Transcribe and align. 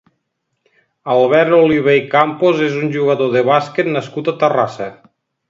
Albert 1.15 1.53
Oliver 1.57 1.95
i 1.99 2.07
Campos 2.13 2.65
és 2.69 2.79
un 2.81 2.91
jugador 2.97 3.31
de 3.37 3.45
bàsquet 3.51 3.93
nascut 3.99 4.35
a 4.35 4.37
Terrassa. 4.47 4.91